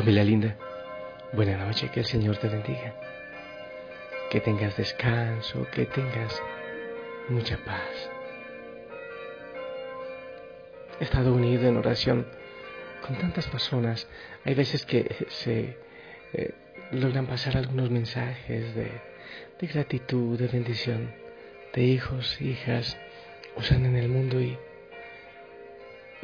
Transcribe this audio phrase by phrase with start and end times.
[0.00, 0.56] Familia linda,
[1.34, 2.94] buena noche, que el Señor te bendiga.
[4.30, 6.42] Que tengas descanso, que tengas
[7.28, 8.10] mucha paz.
[10.98, 12.26] He estado unido en oración
[13.06, 14.08] con tantas personas.
[14.46, 15.76] Hay veces que se
[16.32, 16.54] eh,
[16.92, 18.90] logran pasar algunos mensajes de,
[19.60, 21.12] gratitud, de bendición,
[21.74, 22.96] de hijos, hijas,
[23.54, 24.56] usan en el mundo y,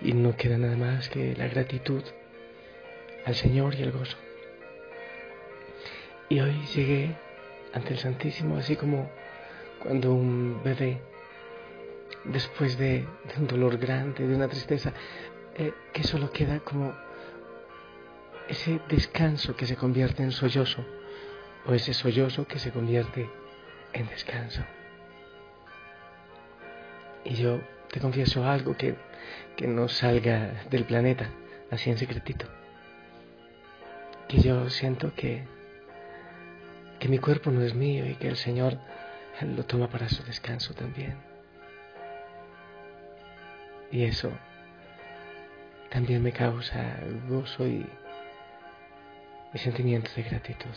[0.02, 2.02] y no queda nada más que la gratitud
[3.26, 4.16] al Señor y el gozo.
[6.28, 7.14] Y hoy llegué
[7.74, 9.10] ante el Santísimo así como
[9.82, 11.00] cuando un bebé,
[12.24, 13.04] después de,
[13.36, 14.92] un dolor grande, de una tristeza,
[15.56, 16.94] eh, que solo queda como
[18.48, 20.84] ese descanso que se convierte en sollozo,
[21.66, 23.28] o ese sollozo que se convierte
[23.92, 24.62] en descanso.
[27.24, 28.94] Y yo te confieso algo que,
[29.56, 31.28] que no salga del planeta,
[31.72, 32.46] así en secretito
[34.28, 35.44] que yo siento que,
[36.98, 38.78] que mi cuerpo no es mío y que el Señor
[39.42, 41.16] lo toma para su descanso también.
[43.90, 44.32] Y eso
[45.90, 47.86] también me causa gozo y,
[49.54, 50.74] sentimientos de gratitud.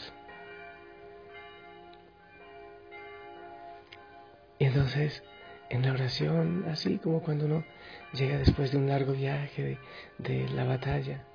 [4.57, 5.21] Y entonces,
[5.69, 7.65] en la oración, así como cuando uno
[8.13, 9.77] llega después de un largo viaje
[10.17, 11.25] de la batalla,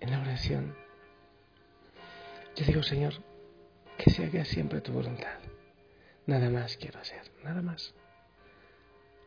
[0.00, 0.74] en la oración,
[2.60, 3.14] yo digo, Señor,
[3.96, 5.38] que se haga siempre tu voluntad.
[6.26, 7.94] Nada más quiero hacer, nada más.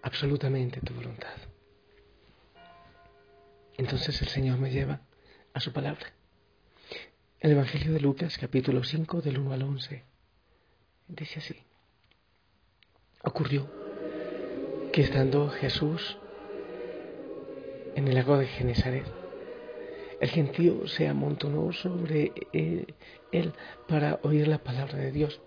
[0.03, 1.35] Absolutamente tu voluntad.
[3.75, 5.01] Entonces el Señor me lleva
[5.51, 6.13] a su palabra.
[7.39, 10.03] El Evangelio de Lucas, capítulo 5, del 1 al 11,
[11.07, 11.63] dice así.
[13.23, 13.67] Ocurrió
[14.91, 16.19] que estando Jesús
[17.95, 19.22] en el lago de Genesaret,
[20.23, 22.85] el gentío se amontonó sobre eh,
[23.33, 23.51] él
[23.89, 25.41] para oír la palabra de Dios.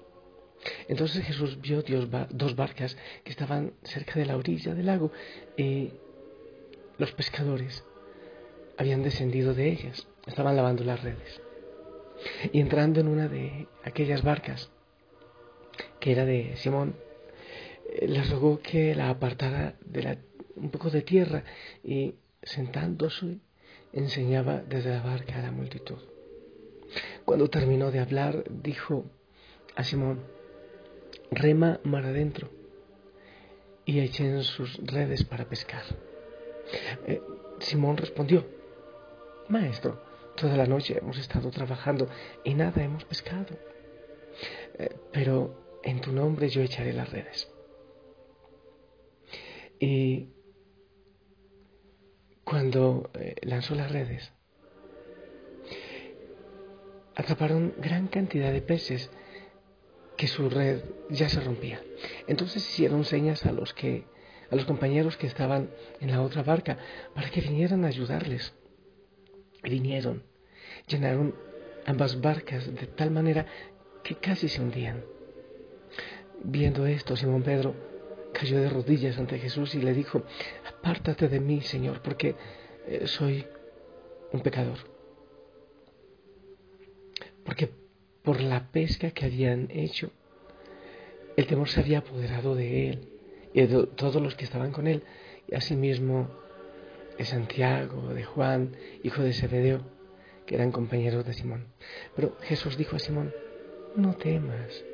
[0.87, 1.82] Entonces Jesús vio
[2.28, 2.94] dos barcas
[3.25, 5.12] que estaban cerca de la orilla del lago
[5.56, 5.92] y
[6.98, 7.84] los pescadores
[8.76, 11.41] habían descendido de ellas, estaban lavando las redes.
[12.53, 14.70] Y entrando en una de aquellas barcas,
[16.00, 16.97] que era de Simón,
[17.94, 20.19] eh, les rogó que la apartara de
[20.56, 21.44] un poco de tierra
[21.82, 23.38] y sentándose
[23.93, 25.99] enseñaba desde la barca a la multitud.
[27.25, 29.05] Cuando terminó de hablar, dijo
[29.75, 30.21] a Simón,
[31.31, 32.49] rema mar adentro
[33.85, 35.83] y echen sus redes para pescar.
[37.07, 37.21] Eh,
[37.61, 38.47] Simón respondió,
[39.49, 40.03] Maestro,
[40.37, 42.09] toda la noche hemos estado trabajando
[42.45, 43.57] y nada hemos pescado,
[44.79, 47.49] eh, pero en tu nombre yo echaré las redes.
[49.79, 50.31] Y
[52.47, 54.33] cuando eh, lanzó las redes,
[57.17, 59.11] atraparon gran cantidad de peces
[60.17, 60.81] que su red
[61.11, 61.83] ya se rompía.
[62.29, 64.05] Entonces hicieron señas a los que
[64.49, 65.71] a los compañeros que estaban
[66.01, 66.79] en la otra barca
[67.17, 68.55] para que vinieran a ayudarles.
[69.65, 70.23] Vinieron,
[70.87, 71.35] llenaron
[71.85, 73.47] ambas barcas de tal manera
[74.05, 75.03] que casi se hundían.
[76.45, 77.75] Viendo esto, Simón Pedro
[78.33, 80.23] cayó de rodillas ante Jesús y le dijo,
[80.87, 82.37] apártate de mí, Señor, porque
[82.87, 83.45] eh, soy
[84.33, 84.79] un pecador.
[87.45, 87.71] Porque
[88.23, 90.13] por la pesca que habían hecho,
[91.37, 93.09] el temor se había apoderado de él
[93.53, 95.03] y de todos los que estaban con él,
[95.49, 96.29] y asimismo
[97.19, 99.81] de Santiago, de Juan, hijo de Zebedeo,
[100.45, 101.67] que eran compañeros de Simón.
[102.15, 103.33] Pero Jesús dijo a Simón,
[103.97, 104.85] no temas,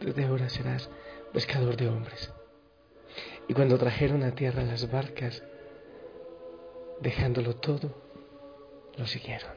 [0.00, 0.88] desde ahora serás
[1.32, 2.32] pescador de hombres.
[3.48, 5.42] Y cuando trajeron a tierra las barcas,
[7.00, 7.94] dejándolo todo,
[8.96, 9.56] lo siguieron.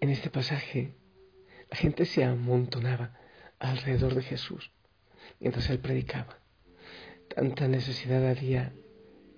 [0.00, 0.94] En este pasaje,
[1.70, 3.18] la gente se amontonaba
[3.58, 4.70] alrededor de Jesús
[5.38, 6.38] mientras él predicaba.
[7.34, 8.72] Tanta necesidad había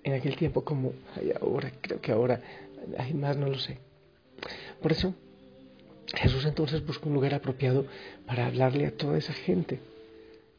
[0.03, 2.41] en aquel tiempo como hay ahora, creo que ahora
[2.97, 3.79] hay más, no lo sé.
[4.81, 5.15] Por eso
[6.13, 7.85] Jesús entonces buscó un lugar apropiado
[8.27, 9.79] para hablarle a toda esa gente.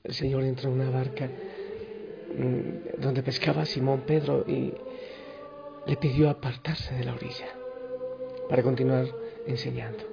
[0.03, 4.75] El Señor entró en una barca mm, donde pescaba Simón Pedro y
[5.87, 7.47] le pidió apartarse de la orilla
[8.49, 9.07] para continuar
[9.47, 10.05] enseñando.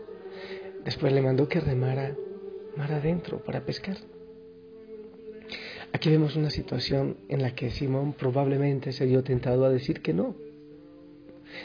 [0.83, 2.15] Después le mandó que remara
[2.75, 3.97] mar adentro para pescar.
[5.93, 10.13] Aquí vemos una situación en la que Simón probablemente se vio tentado a decir que
[10.13, 10.35] no.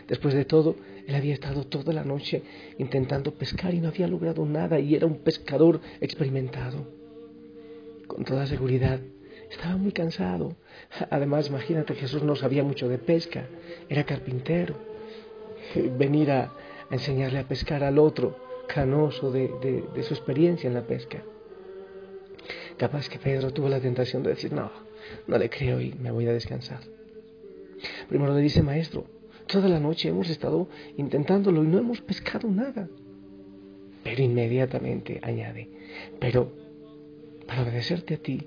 [0.09, 0.77] Después de todo,
[1.07, 2.43] él había estado toda la noche
[2.79, 6.87] intentando pescar y no había logrado nada y era un pescador experimentado.
[8.07, 9.01] Con toda seguridad,
[9.51, 10.57] estaba muy cansado.
[11.11, 13.47] Además, imagínate, Jesús no sabía mucho de pesca,
[13.89, 14.77] era carpintero.
[15.99, 16.53] Venir a,
[16.91, 18.37] enseñarle a pescar al otro,
[18.69, 19.49] canoso de,
[19.95, 21.23] de su experiencia en la pesca.
[22.77, 24.71] Capaz que Pedro tuvo la tentación de decir, no,
[25.27, 26.81] no le creo y me voy a descansar.
[28.09, 29.07] Primero le dice, maestro,
[29.47, 32.89] toda la noche hemos estado intentándolo y no hemos pescado nada.
[34.03, 35.69] Pero inmediatamente añade,
[36.21, 36.53] pero
[37.47, 38.47] para obedecerte a ti,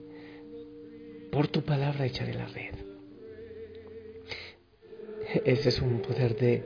[1.31, 2.75] por tu palabra echaré la red.
[5.45, 6.63] Ese es un poder de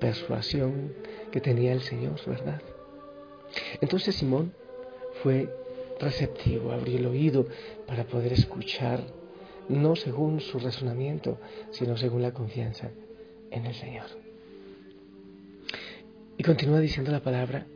[0.00, 0.92] persuasión
[1.30, 2.60] que tenía el Señor, ¿verdad?
[3.80, 4.52] Entonces Simón
[5.22, 5.48] fue
[6.00, 7.46] receptivo, abrió el oído
[7.86, 9.00] para poder escuchar,
[9.68, 11.38] no según su razonamiento,
[11.70, 12.90] sino según la confianza
[13.54, 14.06] en el Señor.
[16.36, 17.66] Y continúa diciendo la palabra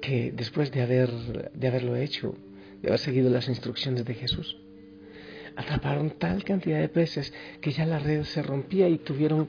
[0.00, 1.10] que después de, haber,
[1.52, 2.34] de haberlo hecho,
[2.82, 4.56] de haber seguido las instrucciones de Jesús,
[5.56, 9.48] atraparon tal cantidad de peces que ya la red se rompía y tuvieron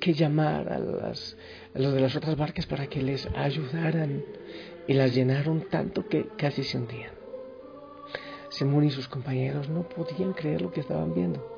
[0.00, 1.36] que llamar a, las,
[1.74, 4.22] a los de las otras barcas para que les ayudaran
[4.86, 7.12] y las llenaron tanto que casi se hundían.
[8.50, 11.54] Simón y sus compañeros no podían creer lo que estaban viendo.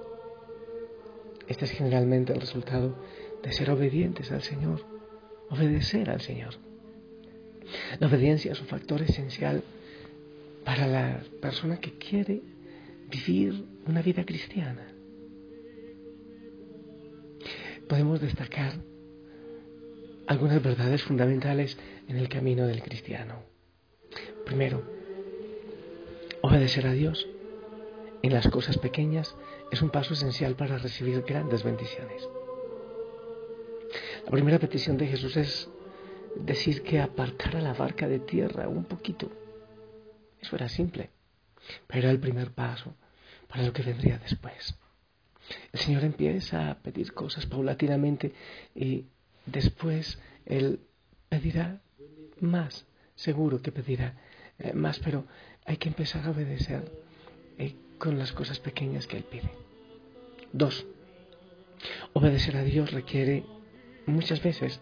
[1.49, 2.95] Este es generalmente el resultado
[3.47, 4.85] de ser obedientes al Señor,
[5.51, 6.55] obedecer al Señor.
[8.01, 9.63] La obediencia es un factor esencial
[10.65, 12.43] para la persona que quiere
[13.09, 14.89] vivir una vida cristiana.
[17.89, 18.81] Podemos destacar
[20.27, 21.79] algunas verdades fundamentales
[22.09, 23.45] en el camino del cristiano.
[24.45, 24.83] Primero,
[26.43, 27.27] Obedecer a Dios
[28.23, 29.35] en las cosas pequeñas
[29.73, 32.29] es un paso esencial para recibir grandes bendiciones.
[34.27, 35.69] La primera petición de Jesús es
[36.35, 39.31] decir que apartara la barca de tierra un poquito.
[40.41, 41.11] Eso era simple,
[41.87, 42.97] pero era el primer paso
[43.47, 44.77] para lo que vendría después.
[45.73, 48.33] El Señor empieza a pedir cosas paulatinamente
[48.75, 49.05] y
[49.47, 50.81] después Él
[51.29, 51.81] pedirá
[52.41, 52.85] más,
[53.15, 54.17] seguro que pedirá
[54.59, 55.25] eh, más, pero
[55.65, 56.91] hay que empezar a obedecer
[57.59, 59.51] eh, con las cosas pequeñas que Él pide.
[60.53, 60.85] Dos,
[62.13, 63.45] obedecer a Dios requiere
[64.07, 64.81] muchas veces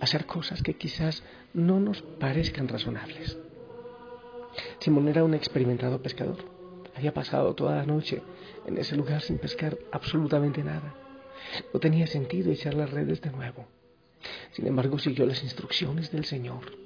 [0.00, 1.22] hacer cosas que quizás
[1.54, 3.36] no nos parezcan razonables.
[4.80, 6.38] Simón era un experimentado pescador.
[6.94, 8.22] Había pasado toda la noche
[8.66, 10.94] en ese lugar sin pescar absolutamente nada.
[11.72, 13.66] No tenía sentido echar las redes de nuevo.
[14.52, 16.76] Sin embargo, siguió las instrucciones del Señor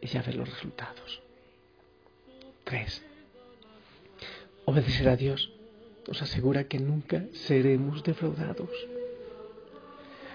[0.00, 1.20] y ya ve los resultados.
[2.64, 3.02] 3.
[4.66, 5.52] Obedecer a Dios
[6.06, 8.70] nos asegura que nunca seremos defraudados.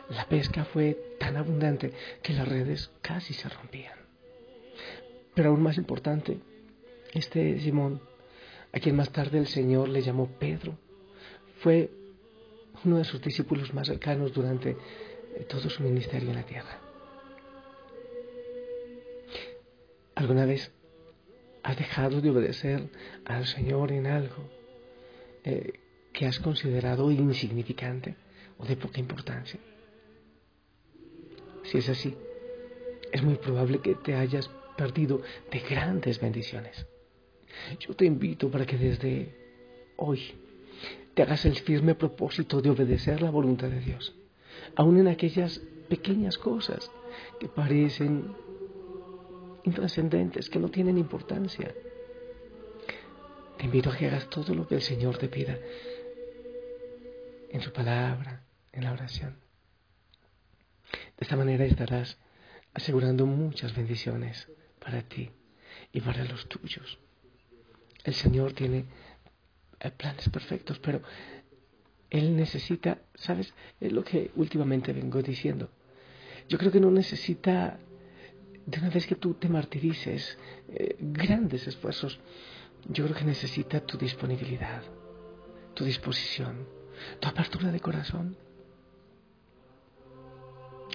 [0.09, 3.97] La pesca fue tan abundante que las redes casi se rompían.
[5.35, 6.39] Pero aún más importante,
[7.13, 8.01] este Simón,
[8.73, 10.77] a quien más tarde el Señor le llamó Pedro,
[11.59, 11.91] fue
[12.83, 14.77] uno de sus discípulos más cercanos durante
[15.47, 16.79] todo su ministerio en la tierra.
[20.15, 20.71] ¿Alguna vez
[21.63, 22.89] has dejado de obedecer
[23.25, 24.49] al Señor en algo
[25.43, 25.73] eh,
[26.13, 28.15] que has considerado insignificante
[28.57, 29.59] o de poca importancia.
[31.69, 32.15] Si es así,
[33.11, 35.21] es muy probable que te hayas perdido
[35.51, 36.87] de grandes bendiciones.
[37.79, 39.35] Yo te invito para que desde
[39.97, 40.33] hoy
[41.13, 44.15] te hagas el firme propósito de obedecer la voluntad de Dios,
[44.75, 46.89] aun en aquellas pequeñas cosas
[47.39, 48.33] que parecen
[49.63, 51.71] intrascendentes, que no tienen importancia.
[53.57, 55.55] Te invito a que hagas todo lo que el Señor te pida
[57.51, 59.48] en su palabra, en la oración.
[61.19, 62.17] De esta manera estarás
[62.73, 64.47] asegurando muchas bendiciones
[64.79, 65.29] para ti
[65.91, 66.97] y para los tuyos.
[68.05, 68.85] El Señor tiene
[69.81, 71.01] eh, planes perfectos, pero
[72.09, 73.53] Él necesita, ¿sabes?
[73.81, 75.69] Es lo que últimamente vengo diciendo.
[76.47, 77.77] Yo creo que no necesita
[78.65, 80.37] de una vez que tú te martirices,
[80.69, 82.17] eh, grandes esfuerzos,
[82.87, 84.83] yo creo que necesita tu disponibilidad,
[85.73, 86.65] tu disposición,
[87.19, 88.37] tu apertura de corazón.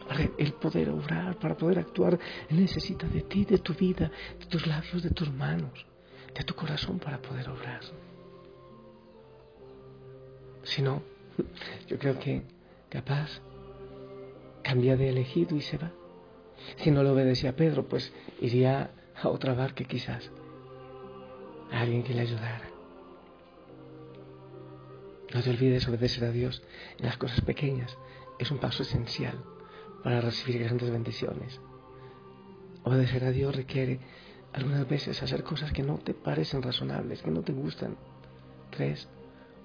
[0.08, 2.18] Para el poder obrar, para poder actuar,
[2.50, 5.86] necesita de ti, de tu vida, de tus labios, de tus manos,
[6.34, 7.80] de tu corazón para poder obrar.
[10.62, 11.02] Si no,
[11.86, 12.42] yo creo que
[12.90, 13.40] capaz
[14.62, 15.92] cambia de elegido y se va.
[16.76, 20.30] Si no le obedecía a Pedro, pues iría a otra barca quizás,
[21.70, 22.70] a alguien que le ayudara.
[25.32, 26.62] No te olvides obedecer a Dios
[26.98, 27.96] en las cosas pequeñas.
[28.38, 29.42] Es un paso esencial
[30.04, 31.60] para recibir grandes bendiciones.
[32.84, 33.98] Obedecer a Dios requiere
[34.52, 37.96] algunas veces hacer cosas que no te parecen razonables, que no te gustan,
[38.70, 39.08] Tres,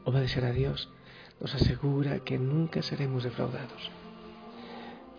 [0.05, 0.87] obedecer a Dios
[1.39, 3.89] nos asegura que nunca seremos defraudados.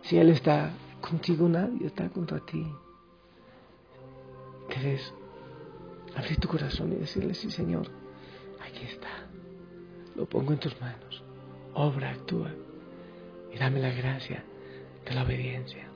[0.02, 2.64] Si Él está contigo, nadie está contra ti.
[4.68, 5.12] Debes
[6.14, 7.88] abrir tu corazón y decirle, sí Señor,
[8.64, 9.26] aquí está.
[10.14, 11.24] Lo pongo en tus manos.
[11.74, 12.52] Obra, actúa
[13.52, 14.44] y dame la gracia
[15.10, 15.88] de la obediencia.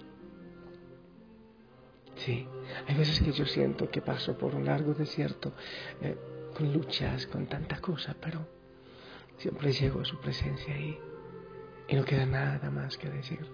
[2.16, 2.48] Sí,
[2.88, 5.52] hay veces que yo siento que paso por un largo desierto
[6.00, 6.16] eh,
[6.56, 8.46] con luchas, con tanta cosa, pero
[9.38, 10.98] siempre llego a su presencia ahí
[11.86, 13.46] y no queda nada más que decir,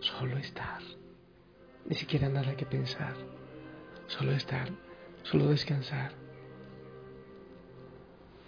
[0.00, 0.80] solo estar,
[1.84, 3.14] ni siquiera nada que pensar,
[4.06, 4.70] solo estar,
[5.22, 6.12] solo descansar.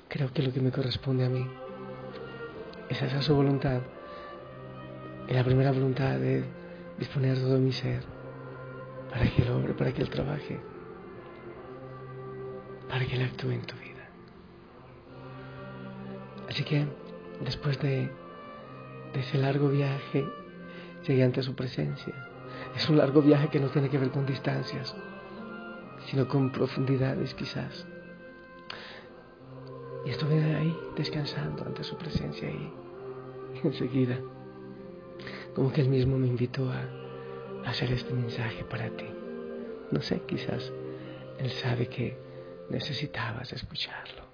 [0.09, 1.47] Creo que lo que me corresponde a mí
[2.89, 3.83] es hacer su voluntad
[5.29, 6.45] y la primera voluntad es
[6.99, 8.03] disponer todo mi ser
[9.11, 10.61] para que Él obre, para que Él trabaje,
[12.89, 14.09] para que Él actúe en tu vida.
[16.49, 16.87] Así que
[17.43, 18.11] después de,
[19.15, 20.27] ese largo viaje,
[21.07, 22.15] llegué ante su presencia.
[22.75, 24.95] Es un largo viaje que no tiene que ver con distancias,
[26.07, 27.87] sino con profundidades quizás.
[30.05, 32.73] Y estuve ahí descansando ante su presencia y
[33.63, 34.19] enseguida,
[35.55, 37.05] como que él mismo me invitó a,
[37.67, 39.07] hacer este mensaje para ti.
[39.91, 40.71] No sé, quizás
[41.39, 42.17] él sabe que
[42.71, 44.25] necesitabas escucharlo.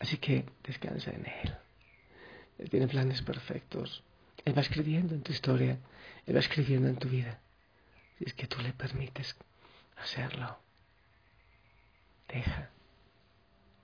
[0.00, 1.56] Así que descansa en Él.
[2.58, 4.02] Él tiene planes perfectos.
[4.44, 5.78] Él va escribiendo en tu historia.
[6.26, 7.40] Él va escribiendo en tu vida.
[8.18, 9.36] Si es que tú le permites
[9.96, 10.58] hacerlo.
[12.28, 12.70] Deja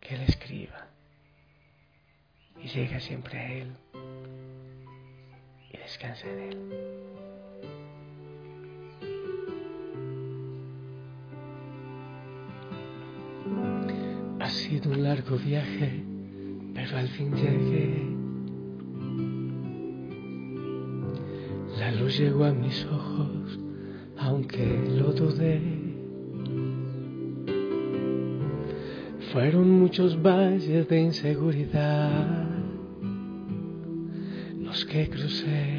[0.01, 0.89] que Él escriba.
[2.63, 3.77] Y llega siempre a Él.
[5.91, 6.57] Descansa en Él.
[14.39, 16.05] Ha sido un largo viaje,
[16.75, 18.07] pero al fin llegué.
[21.77, 23.59] La luz llegó a mis ojos,
[24.17, 24.65] aunque
[24.97, 25.61] lo dudé.
[29.33, 32.50] Fueron muchos valles de inseguridad
[34.85, 35.79] que crucé.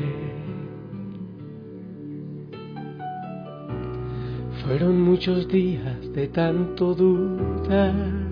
[4.63, 8.31] Fueron muchos días de tanto dudar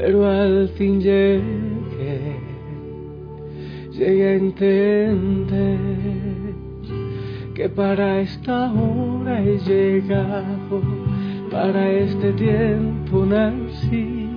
[0.00, 1.42] pero al fin llegué,
[3.92, 5.78] llegué a entender
[7.54, 10.80] que para esta hora he llegado,
[11.50, 14.30] para este tiempo nací,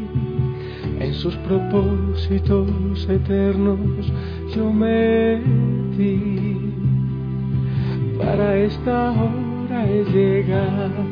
[1.00, 4.12] en sus propósitos eternos
[4.55, 5.41] yo me
[5.98, 6.74] di,
[8.17, 11.03] para esta hora he llegado,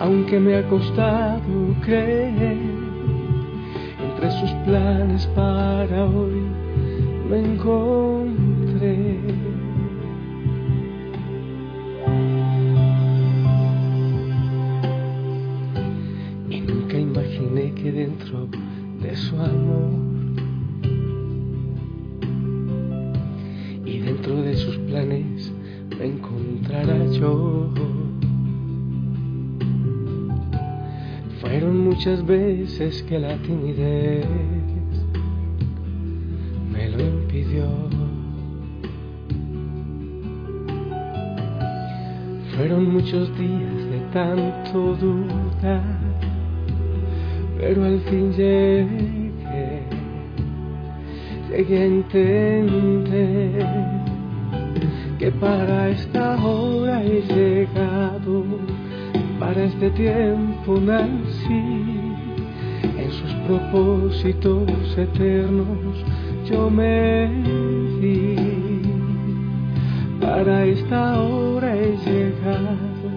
[0.00, 2.58] aunque me ha costado creer
[4.02, 6.42] entre sus planes para hoy
[7.30, 8.17] me encontré.
[26.08, 27.68] Me encontrará yo.
[31.40, 34.26] Fueron muchas veces que la timidez
[36.72, 37.66] me lo impidió.
[42.56, 45.82] Fueron muchos días de tanto dudar,
[47.58, 49.82] pero al fin llegué,
[51.50, 53.97] llegué a entender
[55.18, 58.44] que para esta hora he llegado
[59.40, 62.14] para este tiempo nací,
[62.96, 66.04] en sus propósitos eternos
[66.48, 67.28] yo me
[68.00, 68.36] di.
[70.20, 73.08] Para esta hora he llegado,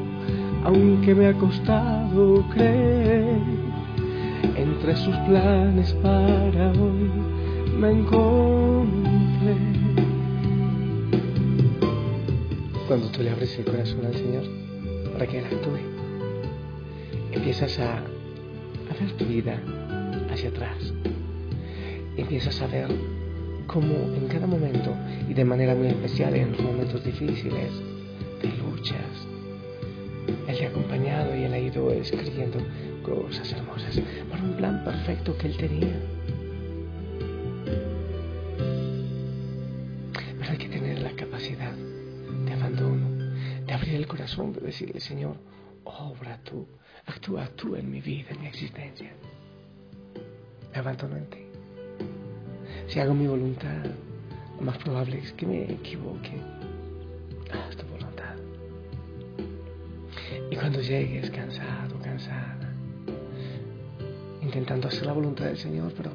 [0.64, 3.38] aunque me ha costado creer,
[4.56, 7.12] entre sus planes para hoy
[7.80, 9.01] me encontré.
[12.92, 14.44] Cuando tú le abres el corazón al Señor
[15.14, 15.80] para que Él actúe
[17.32, 18.02] empiezas a,
[19.00, 19.58] ver tu vida
[20.30, 20.94] hacia atrás.
[22.18, 22.90] Empiezas a ver
[23.66, 24.94] cómo en cada momento
[25.30, 27.72] y de manera muy especial en los momentos difíciles,
[28.42, 28.98] de luchas,
[30.50, 32.60] Él te ha acompañado y Él ha ido escribiendo
[33.04, 36.11] cosas hermosas para un plan perfecto que Él tenía.
[44.32, 45.36] Corazón, de decirle, Señor,
[45.84, 46.66] obra tú
[47.06, 49.12] actúa tú en mi vida, en mi existencia.
[50.72, 51.40] me abandono en ti.
[52.88, 53.86] Si hago mi voluntad,
[54.58, 56.40] lo más probable es que me equivoque.
[57.52, 58.36] Haz tu voluntad.
[60.50, 62.74] Y cuando llegues cansado, cansada,
[64.42, 66.12] intentando hacer la voluntad del Señor, pero,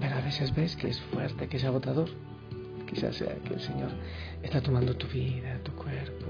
[0.00, 2.08] pero a veces ves que es fuerte, que es agotador,
[2.92, 3.90] quizás sea que el Señor
[4.42, 6.21] está tomando tu vida, tu cuerpo,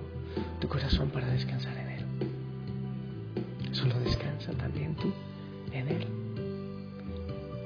[0.62, 2.04] tu corazón para descansar en Él.
[3.73, 5.12] Solo descansa también tú
[5.73, 6.07] en Él.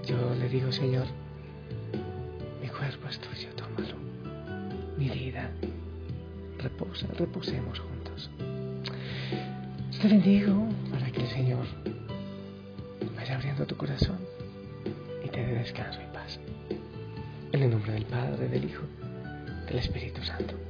[0.06, 1.04] Yo le digo, Señor,
[2.62, 3.96] mi cuerpo es tuyo, tómalo.
[4.96, 5.50] Mi vida,
[6.58, 8.30] reposa, reposemos juntos.
[10.00, 11.66] Te bendigo para que el Señor
[13.14, 14.20] vaya abriendo tu corazón
[15.22, 16.40] y te dé descanso y paz.
[17.52, 18.84] En el nombre del Padre, del Hijo,
[19.66, 20.65] del Espíritu Santo.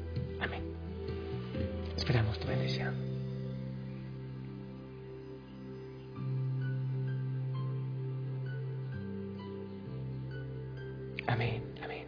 [11.26, 11.62] Amén.
[11.82, 12.06] Amén.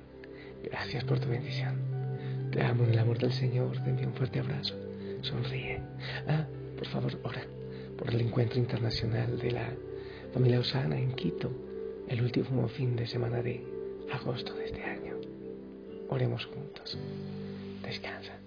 [0.62, 1.76] Gracias por tu bendición.
[2.52, 3.82] Te amo en el amor del Señor.
[3.82, 4.74] Te envío un fuerte abrazo.
[5.22, 5.80] Sonríe.
[6.26, 6.46] Ah,
[6.76, 7.42] por favor, ora
[7.98, 9.72] por el encuentro internacional de la
[10.32, 11.50] familia Osana en Quito,
[12.06, 13.64] el último fin de semana de
[14.12, 15.16] agosto de este año.
[16.08, 16.96] Oremos juntos.
[17.82, 18.38] Descansa.